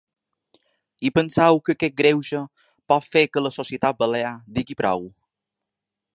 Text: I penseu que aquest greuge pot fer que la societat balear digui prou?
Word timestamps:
I 1.09 1.11
penseu 1.17 1.59
que 1.67 1.75
aquest 1.75 1.95
greuge 2.01 2.41
pot 2.93 3.07
fer 3.17 3.25
que 3.35 3.45
la 3.49 3.53
societat 3.59 4.01
balear 4.03 4.35
digui 4.59 4.79
prou? 4.83 5.07